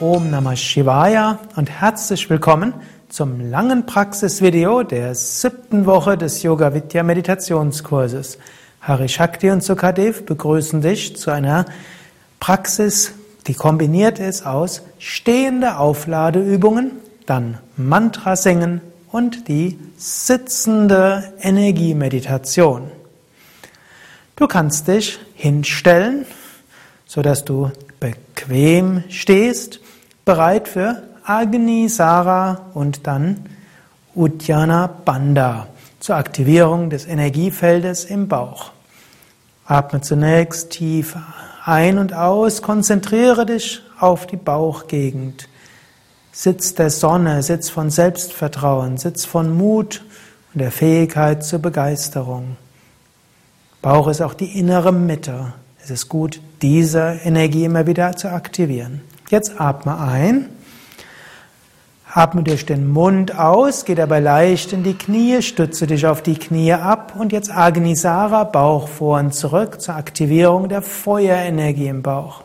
[0.00, 2.72] Om Namah Shivaya und herzlich willkommen
[3.10, 8.38] zum langen Praxisvideo der siebten Woche des Yoga Vidya Meditationskurses.
[8.80, 11.66] Hari Shakti und Sukadev begrüßen dich zu einer
[12.40, 13.12] Praxis,
[13.46, 16.92] die kombiniert ist aus stehende Aufladeübungen,
[17.26, 18.80] dann Mantra singen
[19.12, 22.90] und die sitzende Energiemeditation.
[24.34, 26.24] Du kannst dich hinstellen,
[27.04, 27.70] so dass du
[28.00, 29.80] bequem stehst,
[30.30, 33.46] bereit für Agni Sara und dann
[34.14, 35.66] Uddiyana Bandha
[35.98, 38.70] zur Aktivierung des Energiefeldes im Bauch.
[39.66, 41.16] Atme zunächst tief
[41.64, 45.48] ein und aus, konzentriere dich auf die Bauchgegend.
[46.30, 50.04] Sitz der Sonne, Sitz von Selbstvertrauen, Sitz von Mut
[50.54, 52.56] und der Fähigkeit zur Begeisterung.
[53.82, 55.54] Bauch ist auch die innere Mitte.
[55.82, 59.00] Es ist gut, diese Energie immer wieder zu aktivieren.
[59.30, 60.48] Jetzt atme ein.
[62.12, 66.34] Atme durch den Mund aus, geh dabei leicht in die Knie, stütze dich auf die
[66.34, 72.42] Knie ab und jetzt Agnisara, Bauch vor und zurück zur Aktivierung der Feuerenergie im Bauch.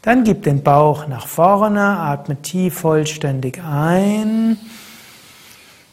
[0.00, 4.56] Dann gib den Bauch nach vorne, atme tief vollständig ein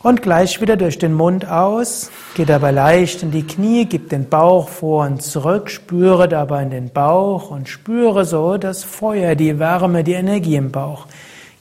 [0.04, 2.12] und gleich wieder durch den Mund aus.
[2.36, 6.70] Geh dabei leicht in die Knie, gib den Bauch vor und zurück, spüre dabei in
[6.70, 11.08] den Bauch und spüre so das Feuer, die Wärme, die Energie im Bauch.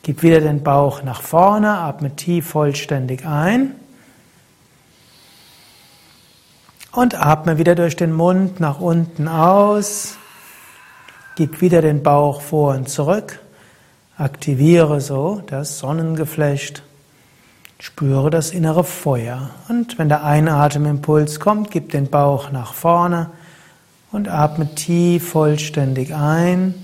[0.02, 3.76] Gib wieder den Bauch nach vorne, atme tief vollständig ein.
[6.90, 10.16] Und atme wieder durch den Mund nach unten aus.
[11.36, 13.38] Gib wieder den Bauch vor und zurück.
[14.18, 16.82] Aktiviere so das Sonnengeflecht.
[17.82, 19.50] Spüre das innere Feuer.
[19.68, 23.30] Und wenn der Einatemimpuls kommt, gib den Bauch nach vorne
[24.12, 26.74] und atme tief vollständig ein.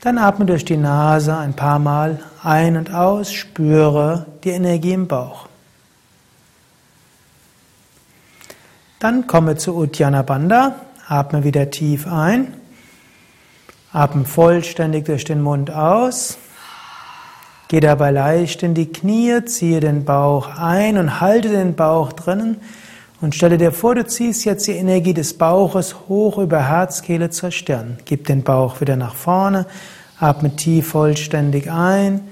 [0.00, 5.08] Dann atme durch die Nase ein paar Mal ein und aus, spüre die Energie im
[5.08, 5.46] Bauch.
[8.98, 10.74] Dann komme zu Uddiyana Bandha,
[11.06, 12.54] atme wieder tief ein,
[13.92, 16.38] atme vollständig durch den Mund aus.
[17.70, 22.56] Geh dabei leicht in die Knie, ziehe den Bauch ein und halte den Bauch drinnen
[23.20, 27.52] und stelle dir vor, du ziehst jetzt die Energie des Bauches hoch über Herzkehle zur
[27.52, 27.98] Stirn.
[28.06, 29.66] Gib den Bauch wieder nach vorne,
[30.18, 32.22] atme tief vollständig ein,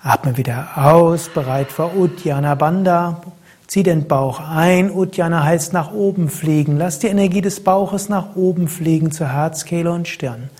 [0.00, 3.20] atme wieder aus, bereit für Uddiyana Bandha.
[3.66, 6.76] Zieh den Bauch ein, Uddiyana heißt nach oben fliegen.
[6.78, 10.50] Lass die Energie des Bauches nach oben fliegen zur Herzkehle und Stirn.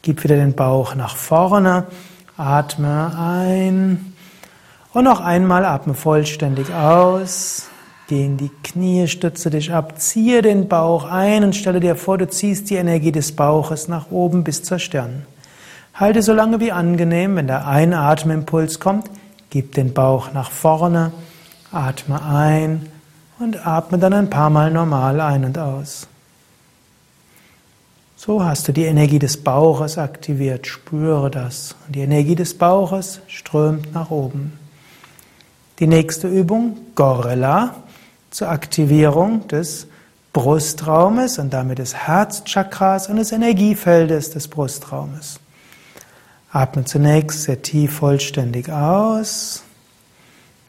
[0.00, 1.84] Gib wieder den Bauch nach vorne.
[2.36, 4.14] Atme ein
[4.92, 7.68] und noch einmal atme vollständig aus.
[8.08, 12.18] Geh in die Knie, stütze dich ab, ziehe den Bauch ein und stelle dir vor,
[12.18, 15.26] du ziehst die Energie des Bauches nach oben bis zur Stirn.
[15.94, 19.10] Halte so lange wie angenehm, wenn der Einatmimpuls kommt,
[19.50, 21.12] gib den Bauch nach vorne,
[21.70, 22.88] atme ein
[23.38, 26.08] und atme dann ein paar Mal normal ein und aus.
[28.24, 31.74] So hast du die Energie des Bauches aktiviert, spüre das.
[31.84, 34.56] Und die Energie des Bauches strömt nach oben.
[35.80, 37.74] Die nächste Übung, Gorilla,
[38.30, 39.88] zur Aktivierung des
[40.32, 45.40] Brustraumes und damit des Herzchakras und des Energiefeldes des Brustraumes.
[46.52, 49.64] Atme zunächst sehr tief vollständig aus.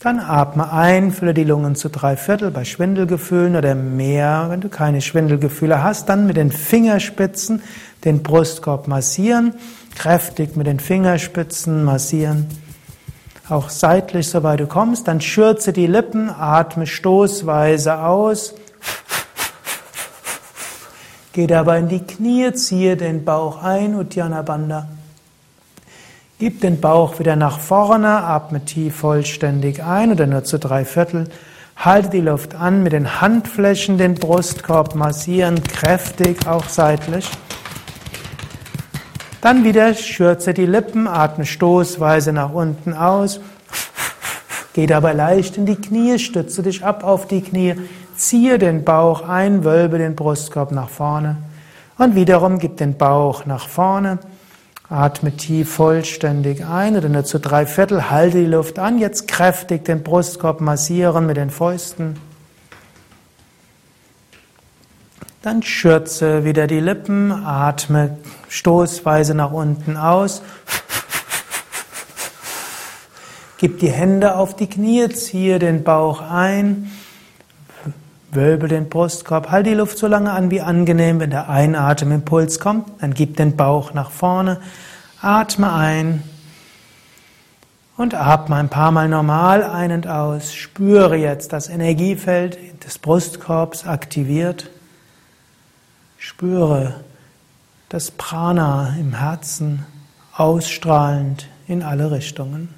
[0.04, 4.48] Dann atme ein, fülle die Lungen zu drei Viertel bei Schwindelgefühlen oder mehr.
[4.50, 7.64] Wenn du keine Schwindelgefühle hast, dann mit den Fingerspitzen
[8.04, 9.54] den Brustkorb massieren,
[9.96, 12.48] kräftig mit den Fingerspitzen massieren.
[13.48, 18.56] Auch seitlich, soweit du kommst, dann schürze die Lippen, atme stoßweise aus.
[21.32, 24.86] Geh dabei in die Knie, ziehe den Bauch ein, Uddiyana Bandha.
[26.44, 31.30] Gib den Bauch wieder nach vorne, atme tief vollständig ein oder nur zu drei Viertel.
[31.78, 37.30] Halte die Luft an, mit den Handflächen den Brustkorb massieren, kräftig, auch seitlich.
[39.40, 43.40] Dann wieder schürze die Lippen, atme stoßweise nach unten aus.
[44.74, 47.76] Geh dabei leicht in die Knie, stütze dich ab auf die Knie,
[48.18, 51.38] ziehe den Bauch ein, wölbe den Brustkorb nach vorne.
[51.98, 54.20] Und wiederum gib den Bauch nach vorne.
[54.90, 58.12] Atme tief vollständig ein oder nur zu drei Viertel.
[58.12, 59.00] Halte die Luft an.
[59.00, 62.20] Jetzt kräftig den Brustkorb massieren mit den Fäusten.
[65.42, 67.32] Dann schürze wieder die Lippen.
[67.32, 68.18] Atme
[68.50, 70.42] stoßweise nach unten aus.
[73.58, 75.08] Gib die Hände auf die Knie.
[75.10, 76.92] Ziehe den Bauch ein.
[78.36, 81.20] Wölbe den Brustkorb, halt die Luft so lange an wie angenehm.
[81.20, 84.60] Wenn der Einatemimpuls kommt, dann gib den Bauch nach vorne,
[85.22, 86.24] atme ein
[87.96, 90.54] Und atme ein paar Mal normal ein und aus.
[90.54, 94.70] Spüre jetzt das Energiefeld des Brustkorbs aktiviert.
[96.18, 96.96] Spüre
[97.90, 99.86] das Prana im Herzen
[100.36, 102.74] ausstrahlend in alle Richtungen.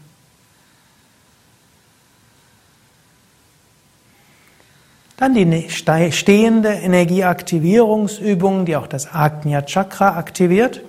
[5.18, 10.82] Dann die ne-, stehende Energieaktivierungsübung, die auch das Agnya Chakra aktiviert.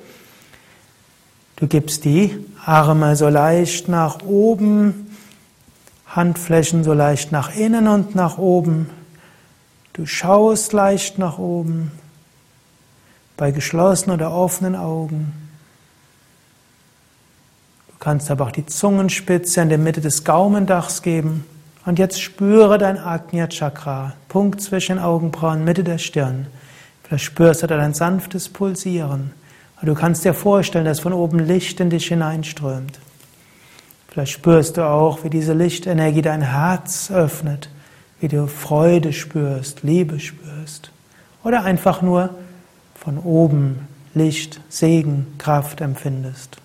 [1.56, 5.16] Du gibst die Arme so leicht nach oben,
[6.06, 8.90] Handflächen so leicht nach innen und nach oben.
[9.92, 11.92] Du schaust leicht nach oben,
[13.36, 15.32] bei geschlossenen oder offenen Augen.
[17.88, 21.46] Du kannst aber auch die Zungenspitze in der Mitte des Gaumendachs geben.
[21.86, 26.48] Und jetzt spüre dein Agnya Chakra, Punkt zwischen Augenbrauen, Mitte der Stirn.
[27.04, 29.30] Vielleicht spürst du da ein sanftes Pulsieren.
[29.82, 32.98] Du kannst dir vorstellen, dass von oben Licht in dich hineinströmt.
[34.08, 37.70] Vielleicht spürst du auch, wie diese Lichtenergie dein Herz öffnet,
[38.18, 40.90] wie du Freude spürst, Liebe spürst.
[41.44, 42.30] Oder einfach nur
[42.96, 46.56] von oben Licht, Segen, Kraft empfindest.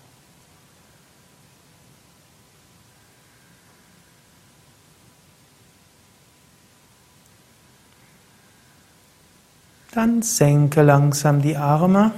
[9.94, 12.12] Dann senke langsam die Arme.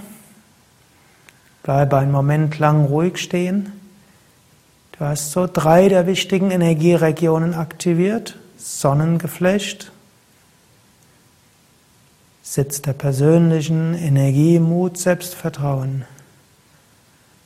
[1.64, 3.72] Bleibe einen Moment lang ruhig stehen.
[4.92, 8.38] Du hast so drei der wichtigen Energieregionen aktiviert.
[8.58, 9.92] Sonnengeflecht,
[12.44, 16.06] Sitz der persönlichen Energie, Mut, Selbstvertrauen.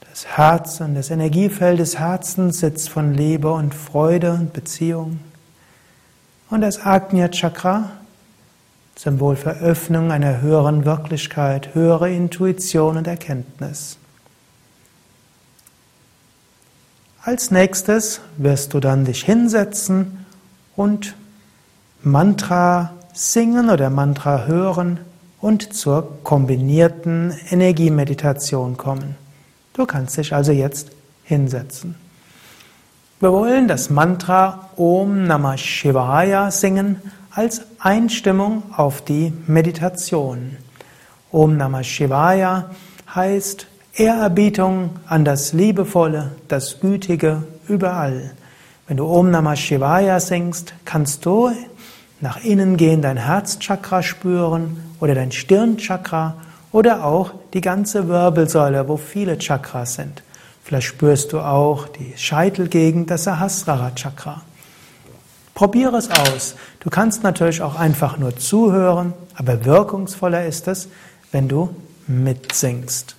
[0.10, 5.20] Das Herz und das Energiefeld des Herzens sitzt von Liebe und Freude und Beziehung.
[6.50, 7.92] Und das Agnya Chakra,
[8.98, 13.98] Symbol für Öffnung einer höheren Wirklichkeit, höhere Intuition und Erkenntnis.
[17.22, 20.26] Als nächstes wirst du dann dich hinsetzen
[20.76, 21.16] und
[22.02, 25.00] Mantra singen oder Mantra hören
[25.42, 29.16] und zur kombinierten Energiemeditation kommen.
[29.74, 30.90] Du kannst dich also jetzt
[31.24, 31.96] hinsetzen.
[33.20, 37.02] Wir wollen das Mantra Om Namah Shivaya singen
[37.32, 40.58] als Einstimmung auf die Meditation.
[41.32, 42.72] Om Namah Shivaya
[43.14, 48.32] heißt Ehrerbietung an das Liebevolle, das Gütige überall.
[48.88, 51.52] Wenn du Om Namah Shivaya singst, kannst du
[52.20, 56.36] nach innen gehen dein Herzchakra spüren oder dein Stirnchakra
[56.72, 60.24] oder auch die ganze Wirbelsäule, wo viele Chakras sind.
[60.64, 64.42] Vielleicht spürst du auch die Scheitelgegend, das Sahasrara Chakra.
[65.58, 66.54] Probiere es aus.
[66.82, 70.88] Du kannst natürlich auch einfach nur zuhören, aber wirkungsvoller ist es,
[71.32, 71.76] wenn du
[72.06, 73.16] mitsingst.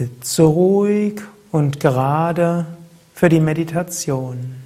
[0.00, 1.20] Sitze ruhig
[1.52, 2.64] und gerade
[3.12, 4.56] für die Meditation.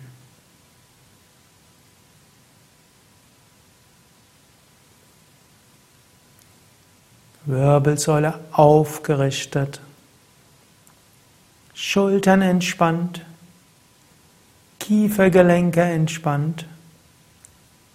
[7.47, 9.81] Wirbelsäule aufgerichtet,
[11.75, 13.27] Schultern entspannt,
[14.79, 16.65] Kiefergelenke entspannt,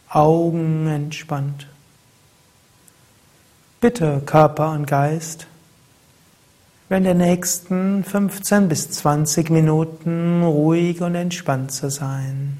[0.09, 1.67] Augen entspannt.
[3.79, 5.47] Bitte Körper und Geist,
[6.89, 12.57] während der nächsten 15 bis 20 Minuten ruhig und entspannt zu sein.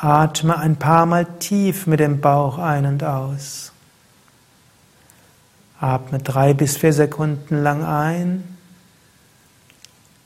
[0.00, 3.72] Atme ein paar Mal tief mit dem Bauch ein und aus.
[5.80, 8.56] Atme drei bis vier Sekunden lang ein.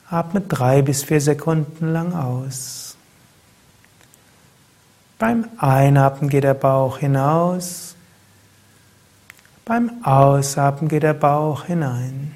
[0.09, 2.92] Atme drei bis vier Sekunden lang aus.
[5.23, 7.95] Beim Einatmen geht der Bauch hinaus.
[9.63, 12.35] Beim Ausatmen geht der Bauch hinein.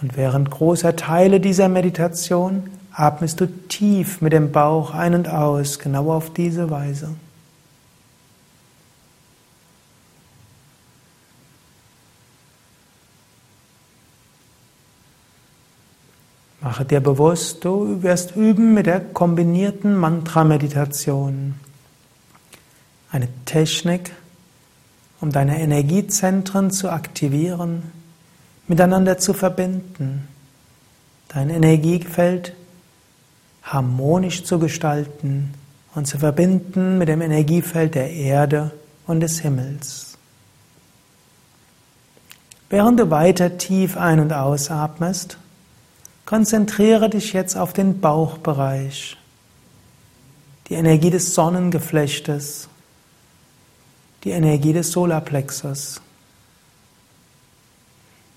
[0.00, 5.80] Und während großer Teile dieser Meditation atmest du tief mit dem Bauch ein und aus,
[5.80, 7.16] genau auf diese Weise.
[16.74, 21.54] Mache dir bewusst, du wirst üben mit der kombinierten Mantra-Meditation.
[23.12, 24.10] Eine Technik,
[25.20, 27.92] um deine Energiezentren zu aktivieren,
[28.66, 30.26] miteinander zu verbinden,
[31.28, 32.54] dein Energiefeld
[33.62, 35.54] harmonisch zu gestalten
[35.94, 38.72] und zu verbinden mit dem Energiefeld der Erde
[39.06, 40.18] und des Himmels.
[42.68, 45.38] Während du weiter tief ein- und ausatmest,
[46.26, 49.16] konzentriere dich jetzt auf den Bauchbereich,
[50.68, 52.68] die Energie des Sonnengeflechtes,
[54.24, 56.00] die Energie des Solarplexus.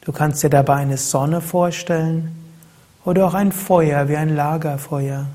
[0.02, 2.36] Du kannst dir dabei eine Sonne vorstellen
[3.06, 5.28] oder auch ein Feuer wie ein Lagerfeuer.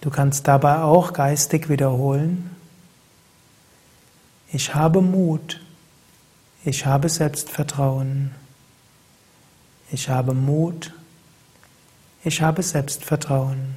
[0.00, 2.50] Du kannst dabei auch geistig wiederholen,
[4.52, 5.60] ich habe Mut,
[6.64, 8.34] ich habe Selbstvertrauen,
[9.90, 10.92] ich habe Mut,
[12.24, 13.76] ich habe Selbstvertrauen.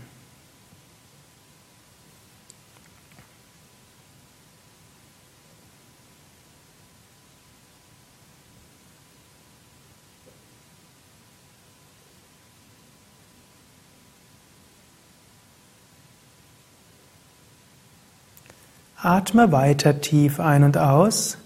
[19.03, 21.37] Atme weiter tief ein und aus.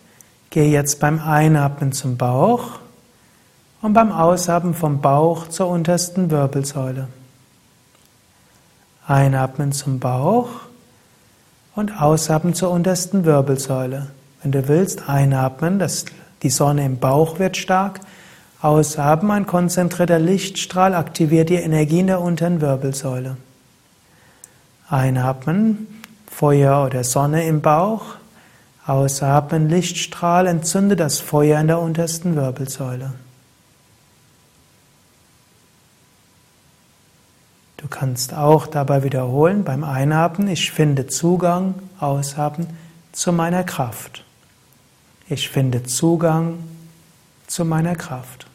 [0.50, 2.80] Gehe jetzt beim Einatmen zum Bauch
[3.82, 7.08] und beim Ausatmen vom Bauch zur untersten Wirbelsäule.
[9.08, 10.50] Einatmen zum Bauch
[11.76, 14.08] und ausatmen zur untersten Wirbelsäule.
[14.42, 16.06] Wenn du willst, einatmen, dass
[16.44, 18.02] die Sonne im Bauch wird stark.
[18.62, 23.38] Ausatmen, ein konzentrierter Lichtstrahl aktiviert die Energie in der unteren Wirbelsäule.
[24.90, 25.88] Einatmen,
[26.36, 28.16] Feuer oder Sonne im Bauch.
[28.86, 33.14] Ausatmen, Lichtstrahl, entzünde das Feuer in der untersten Wirbelsäule.
[37.78, 42.68] Du kannst auch dabei wiederholen beim Einatmen, ich finde Zugang, Ausatmen
[43.14, 44.26] zu meiner Kraft.
[45.30, 46.58] Ich finde Zugang
[47.48, 48.46] zu meiner Kraft.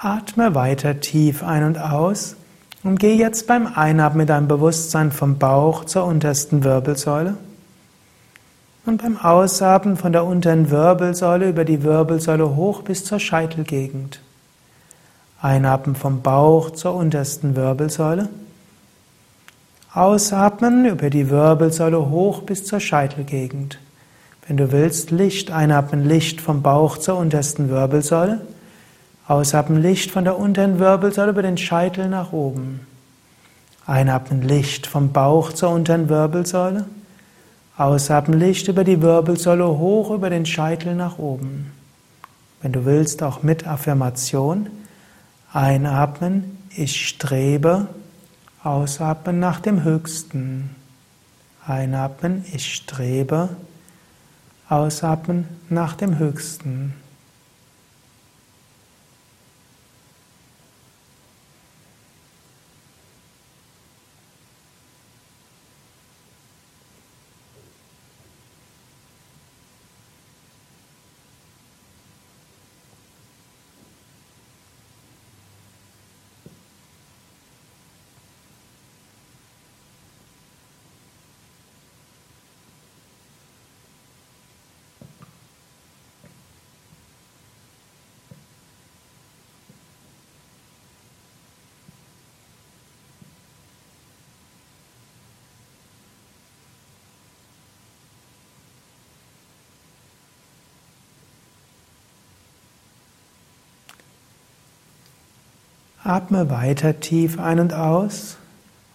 [0.00, 2.36] Atme weiter tief ein und aus
[2.84, 7.36] und geh jetzt beim Einatmen mit deinem Bewusstsein vom Bauch zur untersten Wirbelsäule
[8.86, 14.20] und beim Ausatmen von der unteren Wirbelsäule über die Wirbelsäule hoch bis zur Scheitelgegend.
[15.42, 18.28] Einatmen vom Bauch zur untersten Wirbelsäule.
[19.92, 23.80] Ausatmen über die Wirbelsäule hoch bis zur Scheitelgegend.
[24.46, 28.42] Wenn du willst, Licht einatmen, Licht vom Bauch zur untersten Wirbelsäule.
[29.28, 32.80] Ausatmen Licht von der unteren Wirbelsäule über den Scheitel nach oben.
[33.84, 36.86] Einatmen Licht vom Bauch zur unteren Wirbelsäule.
[37.76, 41.70] Ausatmen Licht über die Wirbelsäule hoch über den Scheitel nach oben.
[42.62, 44.70] Wenn du willst, auch mit Affirmation.
[45.52, 47.86] Einatmen, ich strebe.
[48.64, 50.74] Ausatmen nach dem Höchsten.
[51.66, 53.50] Einatmen, ich strebe.
[54.70, 56.94] Ausatmen nach dem Höchsten.
[106.08, 108.38] Atme weiter tief ein und aus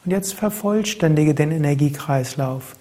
[0.03, 2.75] und jetzt vervollständige den Energiekreislauf.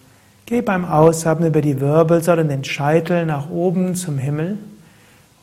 [0.47, 4.57] Geh beim Ausatmen über die Wirbelsäule und den Scheitel nach oben zum Himmel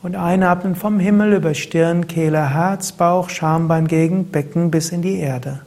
[0.01, 5.19] und einatmen vom Himmel über Stirn, Kehle, Herz, Bauch, Schambein, Gegend, Becken bis in die
[5.19, 5.59] Erde.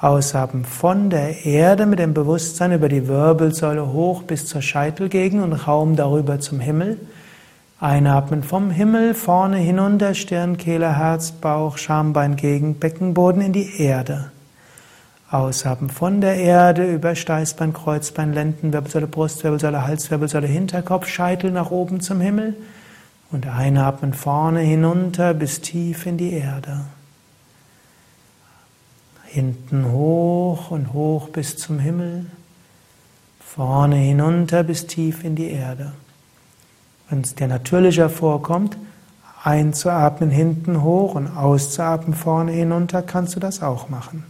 [0.00, 5.52] Ausatmen von der Erde mit dem Bewusstsein über die Wirbelsäule hoch bis zur Scheitelgegend und
[5.52, 6.96] Raum darüber zum Himmel.
[7.80, 14.30] Einatmen vom Himmel, vorne hinunter, Stirn, Kehle, Herz, Bauch, Schambein, Gegend, Beckenboden in die Erde.
[15.30, 22.20] Ausatmen von der Erde über Steißbein, Kreuzbein, Lendenwirbelsäule, Brustwirbelsäule, Halswirbelsäule, Hinterkopf, Scheitel nach oben zum
[22.20, 22.54] Himmel.
[23.32, 26.80] Und einatmen vorne hinunter bis tief in die Erde.
[29.24, 32.26] Hinten hoch und hoch bis zum Himmel.
[33.38, 35.92] Vorne hinunter bis tief in die Erde.
[37.10, 38.78] Wenn es dir natürlicher vorkommt,
[39.42, 44.24] einzuatmen hinten hoch und auszuatmen vorne hinunter, kannst du das auch machen.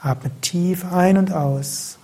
[0.00, 1.98] Atme tief ein und aus.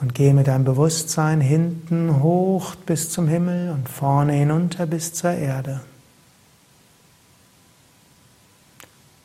[0.00, 5.32] Und gehe mit deinem Bewusstsein hinten hoch bis zum Himmel und vorne hinunter bis zur
[5.32, 5.80] Erde.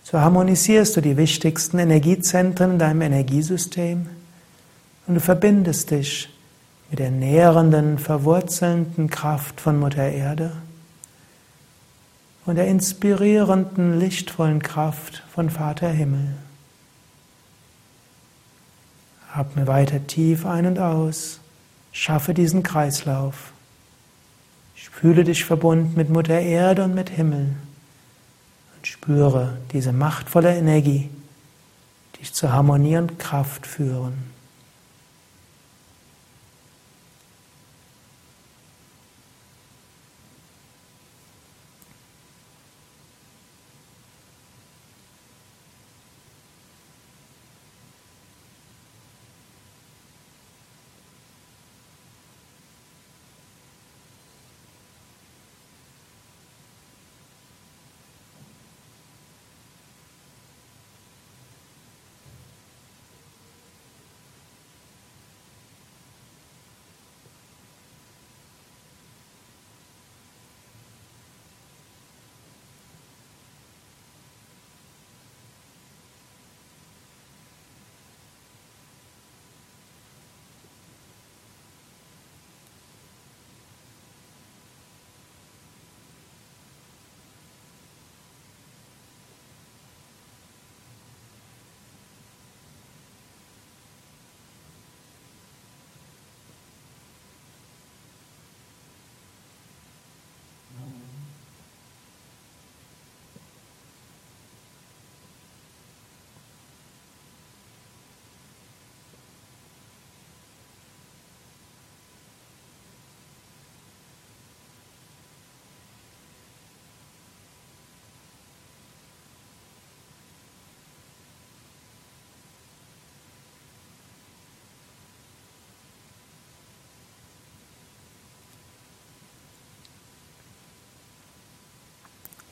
[0.03, 4.07] So harmonisierst du die wichtigsten Energiezentren in deinem Energiesystem
[5.05, 6.29] und du verbindest dich
[6.89, 10.52] mit der nährenden, verwurzelnden Kraft von Mutter Erde
[12.45, 16.36] und der inspirierenden, lichtvollen Kraft von Vater Himmel.
[19.34, 21.39] Atme weiter tief ein und aus.
[21.91, 23.52] Schaffe diesen Kreislauf.
[24.99, 27.56] Fühle dich verbunden mit Mutter Erde und mit Himmel
[28.75, 31.10] und spüre diese machtvolle Energie,
[32.15, 34.38] die dich zur Harmonie und Kraft führen.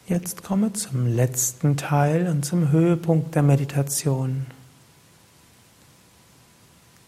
[0.07, 4.45] Jetzt komme zum letzten Teil und zum Höhepunkt der Meditation.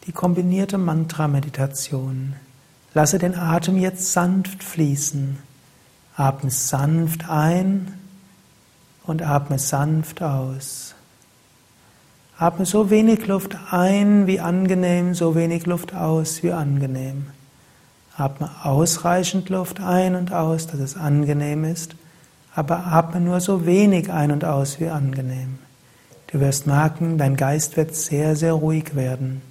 [0.05, 2.35] Die kombinierte Mantra-Meditation.
[2.93, 5.37] Lasse den Atem jetzt sanft fließen.
[6.17, 7.93] Atme sanft ein
[9.05, 10.93] und atme sanft aus.
[12.37, 17.27] Atme so wenig Luft ein wie angenehm, so wenig Luft aus wie angenehm.
[18.17, 21.95] Atme ausreichend Luft ein und aus, dass es angenehm ist
[22.59, 25.59] aber atme nur so wenig ein und aus wie angenehm.
[26.27, 29.41] Du wirst merken, dein Geist wird sehr, sehr ruhig werden.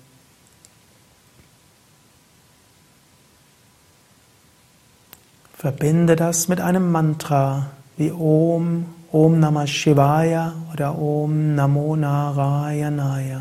[5.57, 13.41] Verbinde das mit einem Mantra wie Om, Om Namah Shivaya oder Om Namo Narayanaya.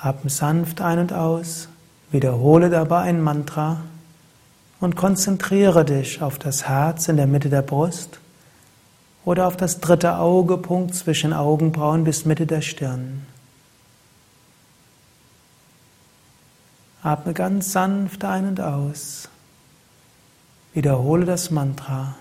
[0.00, 1.68] Atme sanft ein und aus,
[2.10, 3.82] wiederhole dabei ein Mantra
[4.80, 8.20] und konzentriere dich auf das Herz in der Mitte der Brust
[9.24, 13.26] oder auf das dritte Auge, Punkt zwischen Augenbrauen bis Mitte der Stirn.
[17.02, 19.28] Atme ganz sanft ein und aus.
[20.74, 22.16] Wiederhole das Mantra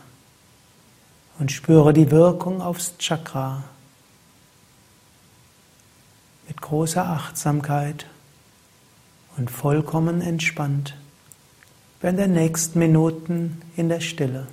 [1.40, 3.64] und spüre die Wirkung aufs Chakra
[6.48, 8.06] mit großer Achtsamkeit
[9.38, 10.96] und vollkommen entspannt
[12.06, 14.46] während der nächsten Minuten in der Stille.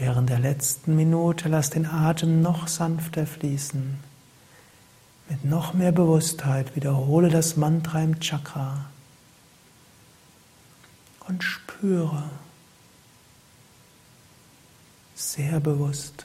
[0.00, 3.98] Während der letzten Minute lass den Atem noch sanfter fließen.
[5.28, 8.86] Mit noch mehr Bewusstheit wiederhole das Mantra im Chakra
[11.28, 12.30] und spüre
[15.14, 16.24] sehr bewusst.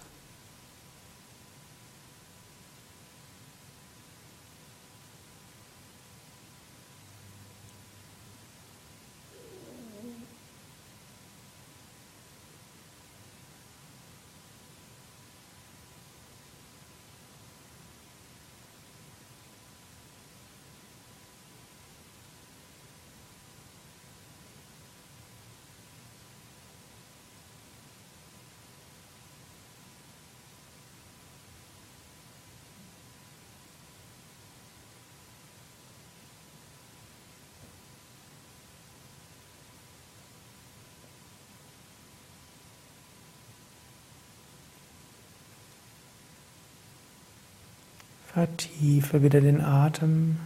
[48.36, 50.38] Vertiefe wieder den Atem.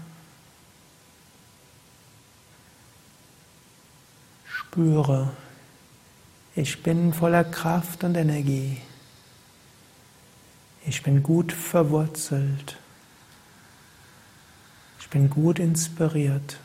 [4.45, 5.32] Spüre,
[6.56, 8.78] ich bin voller Kraft und Energie.
[10.86, 12.78] Ich bin gut verwurzelt.
[14.99, 16.60] Ich bin gut inspiriert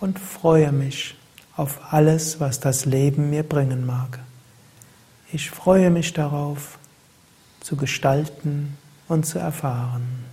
[0.00, 1.16] und freue mich
[1.56, 4.18] auf alles, was das Leben mir bringen mag.
[5.32, 6.78] Ich freue mich darauf,
[7.60, 8.76] zu gestalten,
[9.10, 10.24] und zu erfahren.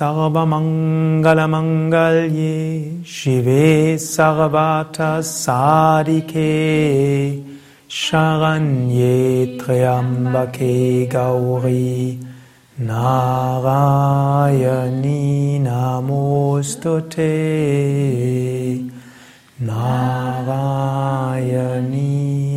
[0.00, 7.44] Om Sarvamangalamangale Shive Sarvata Sadike
[7.86, 12.18] Sharanye Triambake Gauri
[12.80, 13.90] Narayani
[15.60, 17.28] Namostute
[19.60, 21.00] Narayani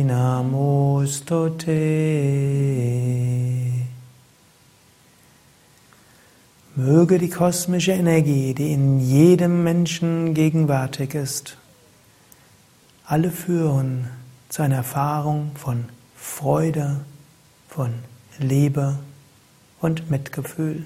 [0.06, 1.74] Namostute
[6.76, 11.56] Möge die kosmische Energie, die in jedem Menschen gegenwärtig ist,
[13.06, 14.08] alle führen
[14.48, 15.84] zu einer Erfahrung von
[16.16, 16.96] Freude,
[17.68, 17.94] von
[18.40, 18.98] Liebe
[19.80, 20.82] und Mitgefühl.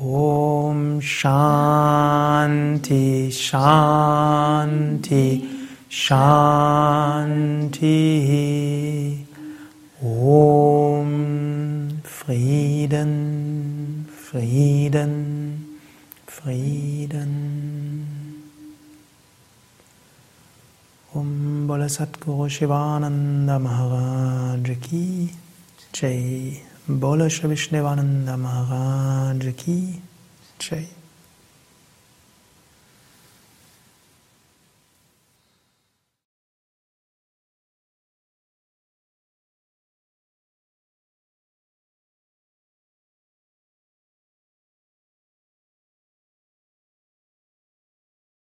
[0.00, 2.50] Om Shanti
[3.30, 4.48] Shanti
[5.90, 6.94] Shanti
[10.02, 13.33] Om Frieden
[14.34, 15.78] Frieden,
[16.26, 17.30] Frieden.
[21.12, 25.30] Om Bola Satguru Shivananda Maharaj Ki
[25.92, 26.60] Jai.
[26.88, 27.54] Bola Shri
[28.36, 30.02] Maharaj Ki
[30.58, 31.03] Jai.